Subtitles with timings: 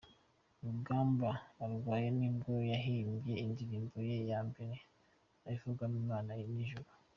[0.65, 1.29] Rugamba
[1.63, 4.75] arwaye nibwo yahimbye indirimbo ye ya mbere
[5.51, 6.89] avugamo Imana n’Ijuru.